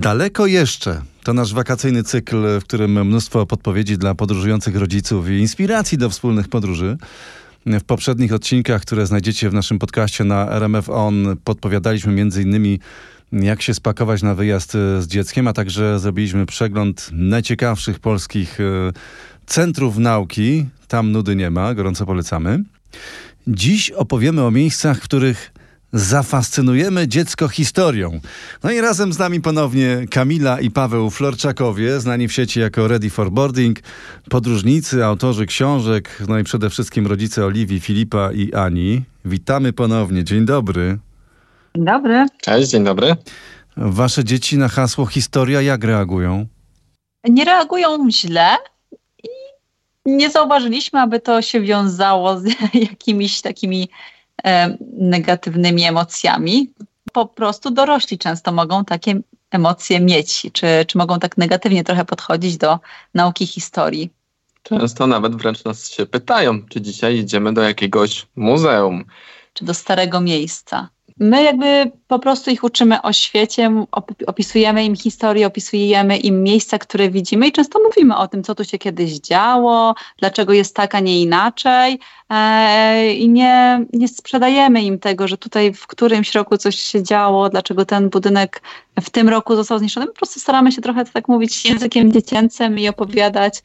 [0.00, 1.02] Daleko jeszcze.
[1.22, 6.48] To nasz wakacyjny cykl, w którym mnóstwo podpowiedzi dla podróżujących rodziców i inspiracji do wspólnych
[6.48, 6.96] podróży.
[7.66, 12.80] W poprzednich odcinkach, które znajdziecie w naszym podcaście na RMF On, podpowiadaliśmy innymi
[13.32, 18.92] jak się spakować na wyjazd z dzieckiem, a także zrobiliśmy przegląd najciekawszych polskich e,
[19.46, 20.66] centrów nauki.
[20.88, 22.64] Tam nudy nie ma, gorąco polecamy.
[23.46, 25.53] Dziś opowiemy o miejscach, w których
[25.94, 28.20] zafascynujemy dziecko historią.
[28.64, 33.10] No i razem z nami ponownie Kamila i Paweł Florczakowie, znani w sieci jako Ready
[33.10, 33.78] for Boarding,
[34.30, 39.02] podróżnicy, autorzy książek, no i przede wszystkim rodzice Oliwii, Filipa i Ani.
[39.24, 40.24] Witamy ponownie.
[40.24, 40.98] Dzień dobry.
[41.76, 42.26] Dzień dobry.
[42.40, 43.16] Cześć, dzień dobry.
[43.76, 46.46] Wasze dzieci na hasło historia jak reagują?
[47.28, 48.56] Nie reagują źle
[49.24, 49.28] i
[50.06, 52.44] nie zauważyliśmy, aby to się wiązało z
[52.90, 53.88] jakimiś takimi
[54.92, 56.70] negatywnymi emocjami.
[57.12, 59.20] Po prostu dorośli często mogą takie
[59.50, 62.78] emocje mieć, czy, czy mogą tak negatywnie trochę podchodzić do
[63.14, 64.10] nauki historii.
[64.62, 69.04] Często nawet wręcz nas się pytają, czy dzisiaj idziemy do jakiegoś muzeum.
[69.52, 70.88] Czy do starego miejsca.
[71.20, 73.86] My jakby po prostu ich uczymy o świecie,
[74.26, 78.64] opisujemy im historię, opisujemy im miejsca, które widzimy i często mówimy o tym, co tu
[78.64, 81.98] się kiedyś działo, dlaczego jest tak, a nie inaczej.
[82.30, 87.48] E, I nie, nie sprzedajemy im tego, że tutaj w którymś roku coś się działo,
[87.48, 88.62] dlaczego ten budynek
[89.00, 90.06] w tym roku został zniszczony.
[90.06, 93.62] Po prostu staramy się trochę tak mówić językiem dziecięcym i opowiadać,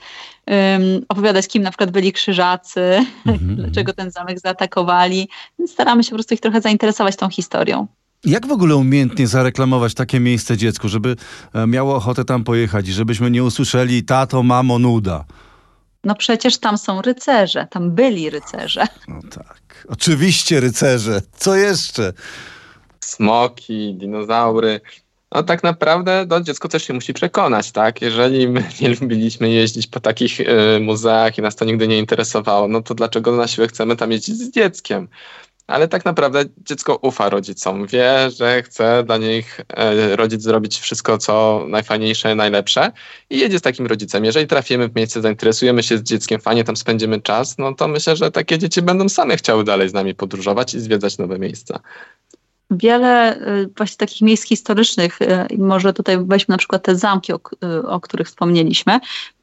[0.48, 2.82] um, opowiadać kim na przykład byli krzyżacy,
[3.26, 3.56] mhm.
[3.56, 5.30] dlaczego ten zamek zaatakowali.
[5.60, 7.88] Więc staramy się po prostu ich trochę zainteresować tą historią.
[8.26, 11.16] Jak w ogóle umiejętnie zareklamować takie miejsce dziecku, żeby
[11.54, 15.26] e, miało ochotę tam pojechać i żebyśmy nie usłyszeli tato, mamo, nuda?
[16.04, 18.86] No przecież tam są rycerze, tam byli rycerze.
[19.08, 21.22] No tak, oczywiście rycerze.
[21.34, 22.14] Co jeszcze?
[23.00, 24.82] Smoki, dinozaury.
[25.32, 28.02] No tak naprawdę no, dziecko też się musi przekonać, tak?
[28.02, 30.46] Jeżeli my nie lubiliśmy jeździć po takich y,
[30.82, 34.36] muzeach i nas to nigdy nie interesowało, no to dlaczego na siłę chcemy tam jeździć
[34.36, 35.08] z dzieckiem?
[35.70, 41.18] ale tak naprawdę dziecko ufa rodzicom, wie, że chce dla nich e, rodzic zrobić wszystko,
[41.18, 42.92] co najfajniejsze, najlepsze
[43.30, 44.26] i jedzie z takim rodzicem.
[44.26, 48.16] Jeżeli trafimy w miejsce, zainteresujemy się z dzieckiem, fajnie tam spędzimy czas, no to myślę,
[48.16, 51.80] że takie dzieci będą same chciały dalej z nami podróżować i zwiedzać nowe miejsca
[52.72, 57.40] wiele y, właśnie takich miejsc historycznych, y, może tutaj weźmy na przykład te zamki, o,
[57.64, 59.00] y, o, których wspomnieliśmy,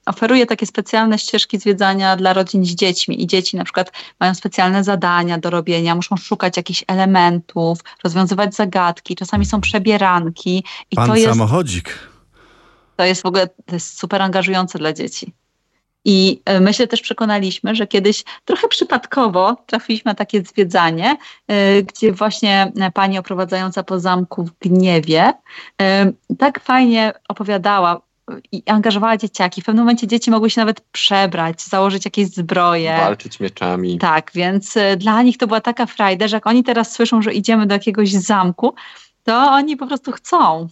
[0.07, 4.85] oferuje takie specjalne ścieżki zwiedzania dla rodzin z dziećmi i dzieci na przykład mają specjalne
[4.85, 10.65] zadania do robienia, muszą szukać jakichś elementów, rozwiązywać zagadki, czasami są przebieranki.
[10.91, 11.99] I Pan to jest, samochodzik.
[12.97, 15.33] To jest w ogóle to jest super angażujące dla dzieci.
[16.09, 21.17] I e, my się też przekonaliśmy, że kiedyś trochę przypadkowo trafiliśmy na takie zwiedzanie,
[21.49, 25.33] e, gdzie właśnie pani oprowadzająca po zamku w Gniewie
[25.83, 28.01] e, tak fajnie opowiadała
[28.53, 29.63] i angażowała dzieciaki.
[29.63, 32.97] W pewnym momencie dzieci mogły się nawet przebrać, założyć jakieś zbroje.
[32.97, 33.99] Walczyć mieczami.
[33.99, 37.67] Tak, więc dla nich to była taka frajda, że jak oni teraz słyszą, że idziemy
[37.67, 38.75] do jakiegoś zamku,
[39.25, 40.69] to oni po prostu chcą.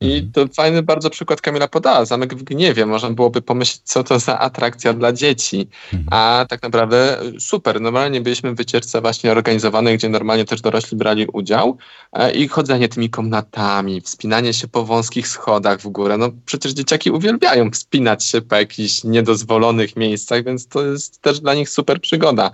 [0.00, 0.32] I mhm.
[0.32, 2.04] to fajny bardzo przykład Kamila podała.
[2.04, 2.86] Zamek w Gniewie.
[2.86, 5.68] Można byłoby pomyśleć, co to za atrakcja dla dzieci.
[5.92, 6.08] Mhm.
[6.10, 7.80] A tak naprawdę super.
[7.80, 11.78] Normalnie byliśmy w wycieczce właśnie organizowanej, gdzie normalnie też dorośli brali udział
[12.12, 16.18] e, i chodzenie tymi komnatami, wspinanie się po wąskich schodach w górę.
[16.18, 21.54] No przecież dzieciaki uwielbiają wspinać się po jakichś niedozwolonych miejscach, więc to jest też dla
[21.54, 22.50] nich super przygoda.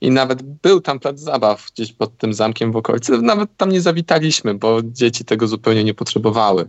[0.00, 3.18] I nawet był tam plac zabaw gdzieś pod tym zamkiem w okolicy.
[3.22, 6.68] Nawet tam nie zawitaliśmy, bo dzieci tego zupełnie nie potrzebowały.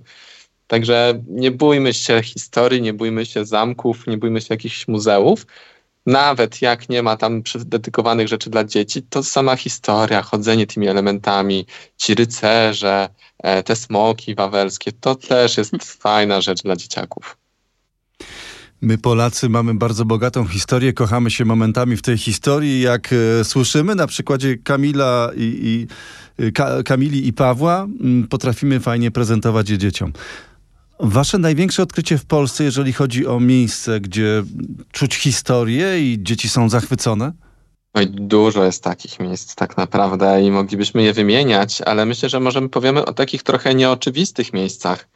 [0.68, 5.46] Także nie bójmy się historii, nie bójmy się zamków, nie bójmy się jakichś muzeów.
[6.06, 11.66] Nawet jak nie ma tam dedykowanych rzeczy dla dzieci, to sama historia, chodzenie tymi elementami,
[11.98, 13.10] ci rycerze,
[13.44, 17.38] e, te smoki wawelskie, to też jest fajna rzecz dla dzieciaków.
[18.82, 23.96] My Polacy mamy bardzo bogatą historię, kochamy się momentami w tej historii, jak e, słyszymy
[23.96, 25.88] na przykładzie Kamila i,
[26.40, 30.14] i Ka Kamili i Pawła, m, mm, potrafimy fajnie prezentować je dzieciom.
[31.00, 34.44] Wasze największe odkrycie w Polsce, jeżeli chodzi o miejsce, gdzie
[34.92, 37.32] czuć historię i dzieci są zachwycone?
[37.96, 42.40] No i dużo jest takich miejsc tak naprawdę i moglibyśmy je wymieniać, ale myślę, że
[42.40, 45.08] możemy powiemy o takich trochę nieoczywistych miejscach,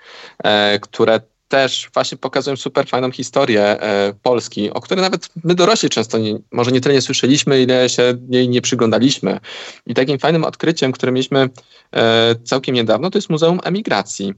[0.44, 5.90] e, które też właśnie pokazują super fajną historię e, Polski, o której nawet my dorośli
[5.90, 9.40] często nie, może nie tyle nie słyszeliśmy, ile się jej nie przyglądaliśmy.
[9.86, 11.50] I takim fajnym odkryciem, które mieliśmy
[11.96, 14.34] e, całkiem niedawno, to jest Muzeum Emigracji.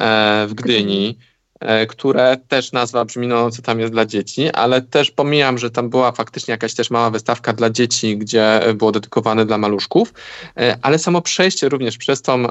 [0.00, 1.18] E, w Gdyni,
[1.60, 5.70] e, które też nazwa brzmi, no co tam jest dla dzieci, ale też pomijam, że
[5.70, 10.12] tam była faktycznie jakaś też mała wystawka dla dzieci, gdzie było dedykowane dla maluszków,
[10.56, 12.46] e, ale samo przejście również przez tą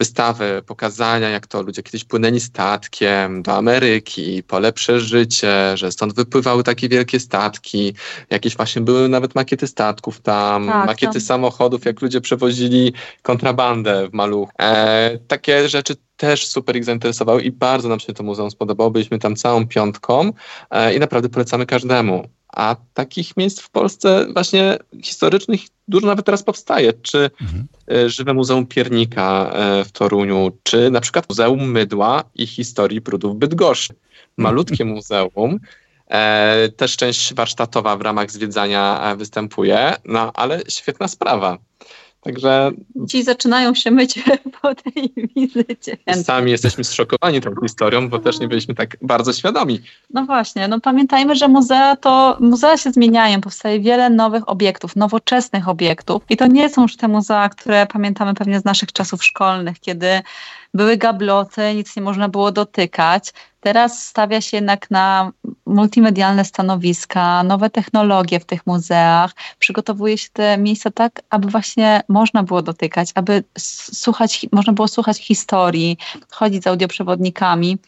[0.00, 6.62] wystawy, pokazania, jak to ludzie kiedyś płynęli statkiem do Ameryki, polepsze życie, że stąd wypływały
[6.62, 7.94] takie wielkie statki,
[8.30, 11.22] jakieś właśnie były nawet makiety statków tam, tak, makiety tam.
[11.22, 12.92] samochodów, jak ludzie przewozili
[13.22, 14.50] kontrabandę w maluch.
[14.60, 18.90] E, takie rzeczy też super ich zainteresowały i bardzo nam się to muzeum spodobało.
[18.90, 20.32] Byliśmy tam całą piątką
[20.70, 22.28] e, i naprawdę polecamy każdemu.
[22.56, 26.92] A takich miejsc w Polsce właśnie historycznych dużo nawet teraz powstaje.
[26.92, 27.66] Czy mhm.
[27.92, 33.36] E, Żywe Muzeum Piernika e, w Toruniu, czy na przykład Muzeum Mydła i Historii Brudów
[33.36, 33.94] Bydgoszczy.
[34.36, 35.60] Malutkie muzeum,
[36.08, 41.58] e, też część warsztatowa w ramach zwiedzania występuje, no ale świetna sprawa.
[42.24, 42.70] Także.
[43.08, 44.24] Ci zaczynają się myć
[44.62, 45.96] po tej wizycie.
[46.22, 49.80] Sami jesteśmy zszokowani tą historią, bo też nie byliśmy tak bardzo świadomi.
[50.10, 55.68] No właśnie, no pamiętajmy, że muzea to muzea się zmieniają, powstaje wiele nowych obiektów, nowoczesnych
[55.68, 56.22] obiektów.
[56.28, 60.20] I to nie są już te muzea, które pamiętamy pewnie z naszych czasów szkolnych, kiedy
[60.74, 63.32] były gabloty, nic nie można było dotykać.
[63.64, 65.32] Teraz stawia się jednak na
[65.66, 69.32] multimedialne stanowiska, nowe technologie w tych muzeach.
[69.58, 73.44] Przygotowuje się te miejsca tak, aby właśnie można było dotykać, aby
[73.92, 75.98] słuchać, można było słuchać historii,
[76.30, 77.78] chodzić z audioprzewodnikami.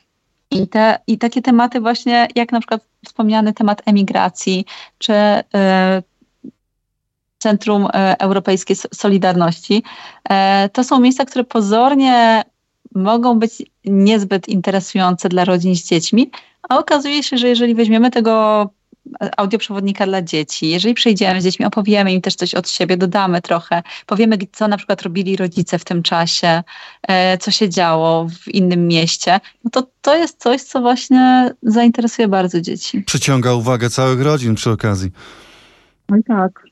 [0.51, 4.65] I, te, I takie tematy właśnie, jak na przykład wspomniany temat emigracji,
[4.99, 5.43] czy y,
[7.39, 9.83] Centrum e, Europejskiej Solidarności,
[10.31, 12.45] e, to są miejsca, które pozornie
[12.97, 16.31] mogą być niezbyt interesujące dla rodzin z dziećmi,
[16.69, 18.67] a okazuje się, że jeżeli weźmiemy tego
[19.37, 23.83] audioprzewodnika dla dzieci, jeżeli przyjdziemy z dziećmi, opowiemy im też coś od siebie, dodamy trochę,
[24.07, 26.63] powiemy, co na przykład robili rodzice w tym czasie,
[27.03, 32.29] e, co się działo w innym mieście, no to to jest coś, co właśnie zainteresuje
[32.29, 33.03] bardzo dzieci.
[33.03, 35.11] Przyciąga uwagę całych rodzin przy okazji.
[36.09, 36.65] No i tak.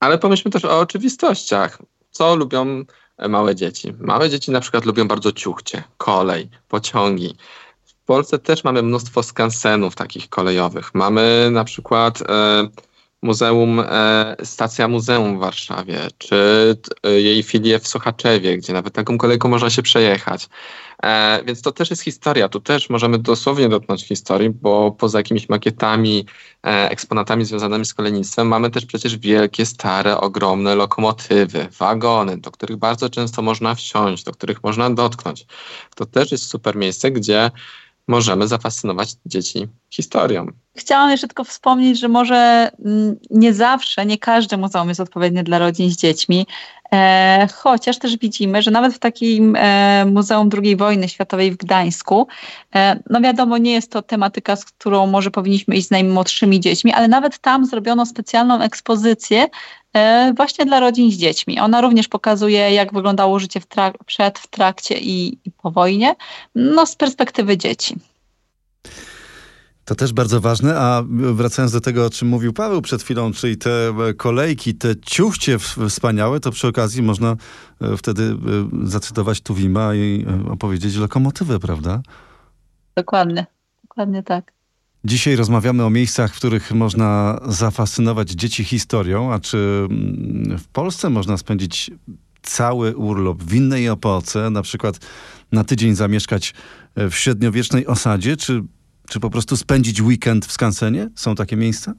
[0.00, 1.78] Ale pomyślmy też o oczywistościach.
[2.10, 2.84] Co lubią
[3.18, 3.94] małe dzieci.
[3.98, 7.36] Małe dzieci na przykład lubią bardzo ciuchcie, kolej, pociągi.
[7.84, 10.94] W Polsce też mamy mnóstwo skansenów takich kolejowych.
[10.94, 12.68] Mamy na przykład e,
[13.26, 16.36] Muzeum, e, stacja Muzeum w Warszawie, czy
[17.02, 20.48] e, jej filię w Sochaczewie, gdzie nawet taką kolejką można się przejechać.
[21.02, 22.48] E, więc to też jest historia.
[22.48, 26.26] Tu też możemy dosłownie dotknąć historii, bo poza jakimiś makietami,
[26.62, 33.10] eksponatami związanymi z kolejnictwem, mamy też przecież wielkie, stare, ogromne lokomotywy, wagony, do których bardzo
[33.10, 35.46] często można wsiąść, do których można dotknąć.
[35.94, 37.50] To też jest super miejsce, gdzie
[38.08, 40.46] możemy zafascynować dzieci historią.
[40.76, 45.58] Chciałam jeszcze tylko wspomnieć, że może mm, nie zawsze, nie każde muzeum jest odpowiednie dla
[45.58, 46.46] rodzin z dziećmi,
[46.92, 52.26] e, chociaż też widzimy, że nawet w takim e, Muzeum II wojny światowej w Gdańsku,
[52.74, 56.92] e, no wiadomo, nie jest to tematyka, z którą może powinniśmy iść z najmłodszymi dziećmi,
[56.92, 59.46] ale nawet tam zrobiono specjalną ekspozycję
[60.36, 61.58] właśnie dla rodzin z dziećmi.
[61.58, 66.14] Ona również pokazuje, jak wyglądało życie w trak przed, w trakcie i, i po wojnie,
[66.54, 67.96] no z perspektywy dzieci.
[69.86, 73.56] To też bardzo ważne, a wracając do tego, o czym mówił Paweł przed chwilą, czyli
[73.56, 73.70] te
[74.16, 75.58] kolejki, te ciuchcie
[75.88, 77.36] wspaniałe, to przy okazji można
[77.80, 78.36] e, wtedy e,
[78.88, 82.00] zacytować Tuwima i e, opowiedzieć lokomotywę, prawda?
[82.96, 83.46] Dokładnie,
[83.82, 84.55] dokładnie tak.
[85.06, 91.10] Dzisiaj rozmawiamy o miejscach, w których można zafascynować dzieci historią, a czy mm, w Polsce
[91.10, 91.90] można spędzić
[92.42, 94.98] cały urlop w innej epoce, na przykład
[95.52, 96.54] na tydzień zamieszkać
[96.96, 98.62] w średniowiecznej osadzie, czy
[99.08, 101.10] czy po prostu spędzić weekend w skansenie?
[101.14, 101.94] Są takie miejsca?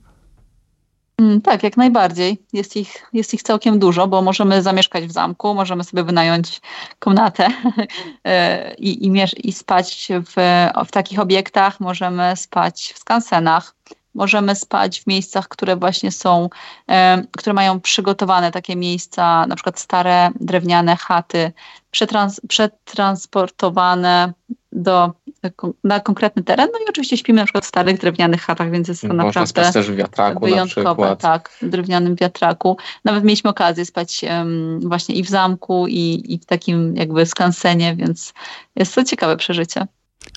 [1.21, 2.37] Mm, tak, jak najbardziej.
[2.53, 6.61] Jest ich, jest ich całkiem dużo, bo możemy zamieszkać w zamku, możemy sobie wynająć
[6.99, 7.47] komnatę
[8.23, 9.11] e, i, i,
[9.43, 10.33] i spać w,
[10.87, 13.75] w takich obiektach, możemy spać w skansenach,
[14.13, 16.49] możemy spać w miejscach, które właśnie są,
[16.89, 21.51] e, które mają przygotowane takie miejsca, na przykład stare drewniane chaty,
[21.91, 24.33] przetrans przetransportowane
[24.71, 25.13] do,
[25.83, 26.67] na konkretny teren.
[26.73, 29.71] No i oczywiście śpimy na przykład w starych drewnianych chatach, więc jest to Można naprawdę
[29.71, 31.15] też w wiatraku wyjątkowe.
[31.19, 32.77] Tak, w drewnianym wiatraku.
[33.05, 37.95] Nawet mieliśmy okazję spać um, właśnie i w zamku, i, i w takim jakby skansenie,
[37.95, 38.33] więc
[38.75, 39.87] jest to ciekawe przeżycie.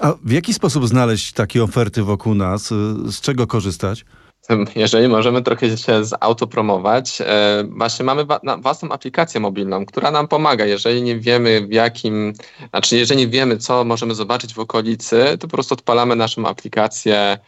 [0.00, 2.69] A w jaki sposób znaleźć takie oferty wokół nas?
[3.07, 4.04] Z czego korzystać?
[4.76, 8.26] Jeżeli możemy trochę się zautopromować, e, właśnie mamy
[8.59, 10.66] własną aplikację mobilną, która nam pomaga.
[10.66, 12.33] Jeżeli nie wiemy w jakim,
[12.71, 17.38] znaczy jeżeli nie wiemy, co możemy zobaczyć w okolicy, to po prostu odpalamy naszą aplikację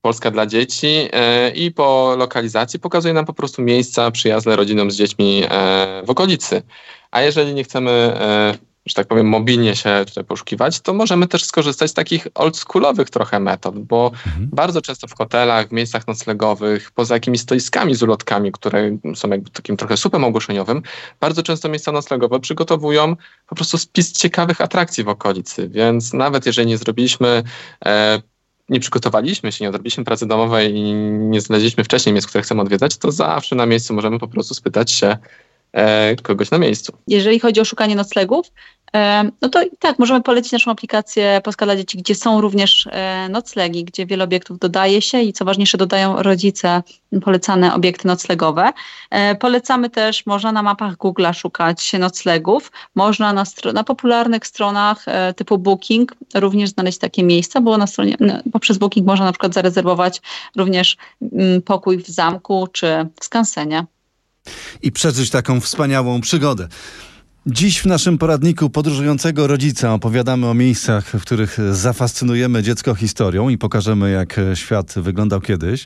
[0.00, 4.96] Polska dla dzieci e, i po lokalizacji pokazuje nam po prostu miejsca przyjazne rodzinom z
[4.96, 6.62] dziećmi e, w okolicy.
[7.10, 8.16] A jeżeli nie chcemy
[8.86, 13.40] że tak powiem, mobilnie się tutaj poszukiwać, to możemy też skorzystać z takich oldschoolowych trochę
[13.40, 14.48] metod, bo mhm.
[14.52, 19.50] bardzo często w hotelach, w miejscach noclegowych, poza jakimiś stoiskami z ulotkami, które są jakby
[19.50, 20.82] takim trochę supem ogłoszeniowym,
[21.20, 23.16] bardzo często miejsca noclegowe przygotowują
[23.48, 27.42] po prostu spis ciekawych atrakcji w okolicy, więc nawet jeżeli nie zrobiliśmy
[27.84, 28.22] e,
[28.68, 32.96] nie przygotowaliśmy się, nie odrobiliśmy pracy domowej i nie znaleźliśmy wcześniej miejsc, które chcemy odwiedzać,
[32.96, 35.16] to zawsze na miejscu możemy po prostu spytać się
[36.22, 36.92] kogoś na miejscu.
[37.08, 38.50] Jeżeli chodzi o szukanie noclegów,
[39.42, 43.84] no to tak, możemy polecić naszą aplikację Polska dla Dzieci, gdzie są również e, noclegi,
[43.84, 46.82] gdzie wiele obiektów dodaje się i co ważniejsze dodają rodzice
[47.22, 48.72] polecane obiekty noclegowe.
[49.10, 55.34] E, polecamy też, można na mapach Google szukać noclegów, można na, na popularnych stronach e,
[55.34, 58.16] typu Booking również znaleźć takie miejsca, bo na stronie,
[58.52, 60.22] poprzez Booking można na przykład zarezerwować
[60.56, 62.86] również mm, pokój w zamku czy
[63.20, 63.86] w skansenie.
[64.82, 66.68] I przeżyć taką wspaniałą przygodę.
[67.46, 73.58] Dziś w naszym poradniku podróżującego rodzica opowiadamy o miejscach, w których zafascynujemy dziecko historią i
[73.58, 75.84] pokażemy, jak świat wyglądał kiedyś.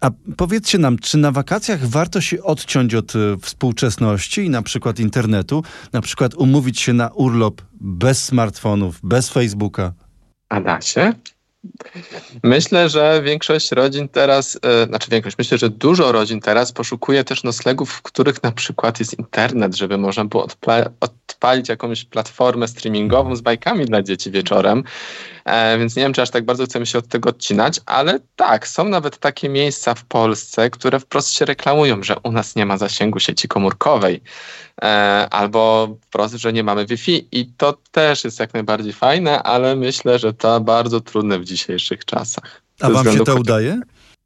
[0.00, 5.00] A powiedzcie nam, czy na wakacjach warto się odciąć od e, współczesności i na przykład
[5.00, 5.62] internetu,
[5.92, 9.92] na przykład umówić się na urlop bez smartfonów, bez Facebooka?
[10.48, 11.12] A da się?
[12.42, 17.44] Myślę, że większość rodzin teraz, e, znaczy większość, myślę, że dużo rodzin teraz poszukuje też
[17.44, 20.46] noclegów, w których na przykład jest internet, żeby można było
[21.00, 24.84] odpalić jakąś platformę streamingową z bajkami dla dzieci wieczorem.
[25.48, 28.68] E, więc nie wiem, czy aż tak bardzo chcemy się od tego odcinać, ale tak,
[28.68, 32.78] są nawet takie miejsca w Polsce, które wprost się reklamują, że u nas nie ma
[32.78, 34.20] zasięgu sieci komórkowej
[34.82, 39.76] e, albo wprost, że nie mamy Wi-Fi i to też jest jak najbardziej fajne, ale
[39.76, 42.62] myślę, że to bardzo trudne w dzisiejszych czasach.
[42.80, 43.80] A wam się to udaje?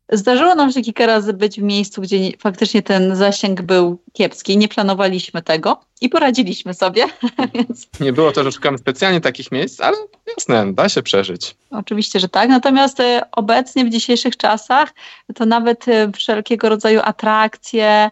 [0.09, 4.59] Zdarzyło nam się kilka razy być w miejscu, gdzie faktycznie ten zasięg był kiepski.
[4.59, 7.07] Nie planowaliśmy tego i poradziliśmy sobie.
[7.55, 7.87] Więc...
[8.01, 9.97] Nie było to, że szukamy specjalnie takich miejsc, ale
[10.37, 11.57] jasne, da się przeżyć.
[11.71, 12.49] Oczywiście, że tak.
[12.49, 14.95] Natomiast e, obecnie w dzisiejszych czasach
[15.35, 18.11] to nawet e, wszelkiego rodzaju atrakcje,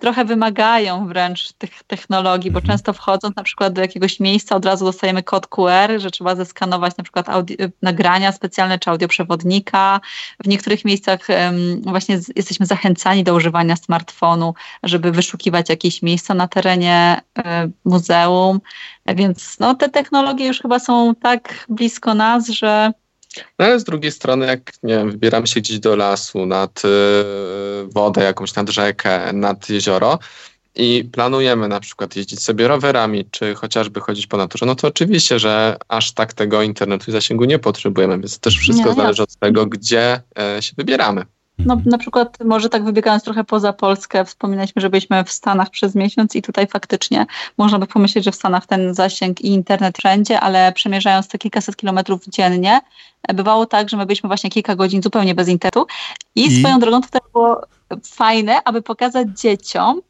[0.00, 2.72] trochę wymagają wręcz tych technologii, bo mhm.
[2.76, 6.96] często wchodząc na przykład do jakiegoś miejsca od razu dostajemy kod QR, że trzeba zeskanować
[6.96, 10.00] na przykład audio, nagrania specjalne czy audioprzewodnika.
[10.44, 11.26] W niektórych miejscach
[11.82, 18.60] właśnie jesteśmy zachęcani do używania smartfonu, żeby wyszukiwać jakieś miejsca na terenie e, muzeum,
[19.06, 22.92] więc no, te technologie już chyba są tak blisko nas, że
[23.58, 26.88] no ale z drugiej strony, jak nie wiem, wybieramy się gdzieś do lasu, nad y,
[27.94, 30.18] wodę jakąś, nad rzekę, nad jezioro
[30.74, 35.38] i planujemy na przykład jeździć sobie rowerami, czy chociażby chodzić po naturze, no to oczywiście,
[35.38, 39.36] że aż tak tego internetu i zasięgu nie potrzebujemy, więc też wszystko nie, zależy od
[39.36, 40.20] tego, gdzie
[40.58, 41.24] y, się wybieramy.
[41.58, 41.90] No, mhm.
[41.90, 46.36] na przykład może tak wybiegając trochę poza Polskę, wspominaliśmy, że byliśmy w Stanach przez miesiąc
[46.36, 47.26] i tutaj faktycznie
[47.58, 51.76] można by pomyśleć, że w Stanach ten zasięg i internet wszędzie, ale przemierzając te kilkaset
[51.76, 52.80] kilometrów dziennie,
[53.34, 55.86] bywało tak, że my byliśmy właśnie kilka godzin zupełnie bez internetu
[56.34, 56.60] i, I?
[56.60, 57.60] swoją drogą tutaj było
[58.04, 60.00] fajne, aby pokazać dzieciom,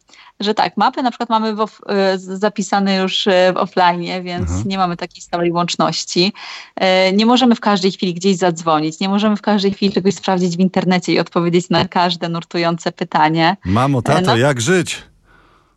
[0.40, 4.68] że tak, mapy na przykład mamy off, e, zapisane już e, w offline, więc mhm.
[4.68, 6.32] nie mamy takiej stałej łączności.
[6.76, 10.56] E, nie możemy w każdej chwili gdzieś zadzwonić, nie możemy w każdej chwili czegoś sprawdzić
[10.56, 13.56] w internecie i odpowiedzieć na każde nurtujące pytanie.
[13.64, 14.36] Mamo, tato, no.
[14.36, 15.02] jak żyć?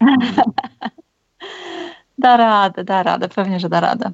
[2.17, 4.11] da radę, da radę, pewnie, że da radę.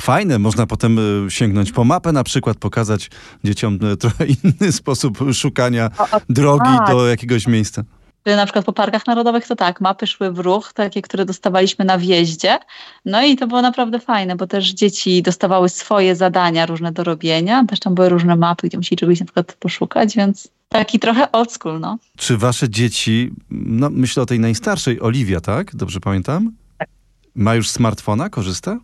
[0.00, 3.10] Fajne, można potem sięgnąć po mapę, na przykład pokazać
[3.44, 5.90] dzieciom trochę inny sposób szukania
[6.28, 6.88] drogi tak.
[6.88, 7.82] do jakiegoś miejsca
[8.26, 11.98] na przykład po parkach narodowych to tak, mapy szły w ruch, takie, które dostawaliśmy na
[11.98, 12.58] wjeździe.
[13.04, 17.64] No i to było naprawdę fajne, bo też dzieci dostawały swoje zadania różne do robienia.
[17.64, 21.52] Też tam były różne mapy, gdzie musieli czegoś na przykład poszukać, więc taki trochę old
[21.52, 21.98] school, no.
[22.16, 25.76] Czy wasze dzieci, no myślę o tej najstarszej, Oliwia, tak?
[25.76, 26.52] Dobrze pamiętam?
[26.78, 26.88] Tak.
[27.34, 28.78] Ma już smartfona, korzysta?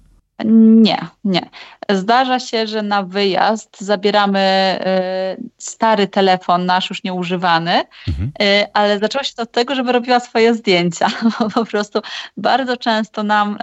[0.45, 1.49] Nie, nie.
[1.91, 4.79] Zdarza się, że na wyjazd zabieramy
[5.39, 8.33] y, stary telefon, nasz już nieużywany, mhm.
[8.43, 11.09] y, ale zaczęło się to od tego, żeby robiła swoje zdjęcia.
[11.55, 12.01] po prostu
[12.37, 13.59] bardzo często nam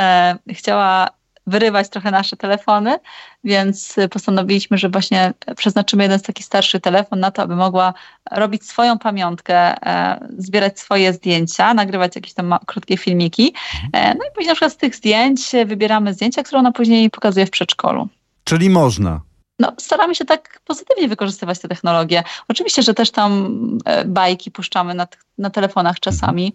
[0.49, 1.09] y, chciała
[1.47, 2.95] wyrywać trochę nasze telefony,
[3.43, 7.93] więc postanowiliśmy, że właśnie przeznaczymy jeden z taki starszy telefon na to, aby mogła
[8.31, 13.53] robić swoją pamiątkę, e, zbierać swoje zdjęcia, nagrywać jakieś tam krótkie filmiki.
[13.93, 17.45] E, no i później na przykład z tych zdjęć wybieramy zdjęcia, które ona później pokazuje
[17.45, 18.07] w przedszkolu.
[18.43, 19.21] Czyli można.
[19.59, 22.23] No, staramy się tak pozytywnie wykorzystywać te technologie.
[22.47, 23.49] Oczywiście, że też tam
[23.85, 25.07] e, bajki puszczamy na,
[25.37, 26.53] na telefonach czasami,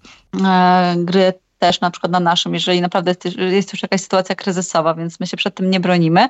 [0.97, 5.27] gry też na przykład na naszym, jeżeli naprawdę jest już jakaś sytuacja kryzysowa, więc my
[5.27, 6.29] się przed tym nie bronimy,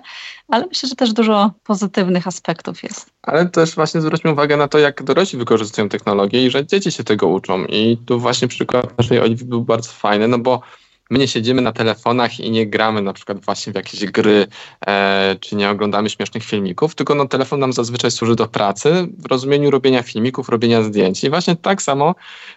[0.48, 3.10] ale myślę, że też dużo pozytywnych aspektów jest.
[3.22, 7.04] Ale też właśnie zwróćmy uwagę na to, jak dorośli wykorzystują technologię i że dzieci się
[7.04, 7.64] tego uczą.
[7.64, 10.62] I tu właśnie przykład naszej Oliwii był bardzo fajny, no bo
[11.10, 14.46] my nie siedzimy na telefonach i nie gramy na przykład właśnie w jakieś gry,
[14.86, 19.26] e, czy nie oglądamy śmiesznych filmików, tylko no, telefon nam zazwyczaj służy do pracy w
[19.26, 21.24] rozumieniu robienia filmików, robienia zdjęć.
[21.24, 22.14] I właśnie tak samo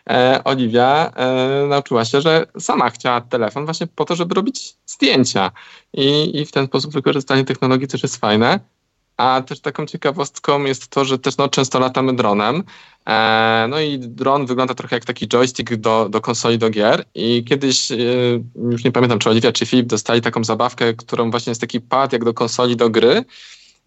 [0.10, 5.52] e, Oliwia e, nauczyła się, że sama chciała telefon właśnie po to, żeby robić zdjęcia.
[5.94, 8.60] I, I w ten sposób wykorzystanie technologii też jest fajne.
[9.22, 12.64] A też taką ciekawostką jest to, że też no, często latamy dronem.
[13.08, 17.06] E, no i dron wygląda trochę jak taki joystick do, do konsoli do gier.
[17.16, 17.96] I kiedyś, e,
[18.72, 22.14] już nie pamiętam, czy Oliwia, czy Filip dostali taką zabawkę, którą właśnie jest taki pad
[22.14, 23.26] jak do konsoli do gry.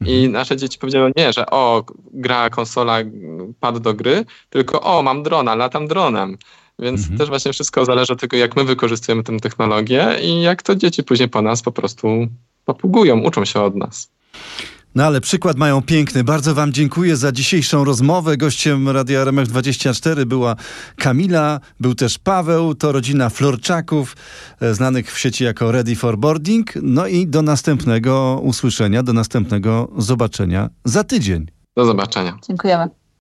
[0.00, 0.32] I Mhm.
[0.32, 2.98] nasze dzieci powiedziały nie, że o, gra konsola,
[3.60, 6.38] pad do gry, tylko o, mam drona, latam dronem.
[6.78, 7.18] Więc Mhm.
[7.18, 11.04] też właśnie wszystko zależy od tego, jak my wykorzystujemy tę technologię i jak to dzieci
[11.04, 12.08] później po nas po prostu
[12.64, 14.10] papugują, uczą się od nas.
[14.94, 16.24] No ale przykład mają piękny.
[16.24, 18.36] Bardzo Wam dziękuję za dzisiejszą rozmowę.
[18.36, 20.56] Gościem Radia RMF24 była
[20.96, 24.16] Kamila, był też Paweł, to rodzina Florczaków,
[24.60, 26.72] e, znanych w sieci jako Ready for Boarding.
[26.82, 31.46] No i do następnego usłyszenia, do następnego zobaczenia za tydzień.
[31.76, 32.38] Do zobaczenia.
[32.48, 33.03] Dziękujemy.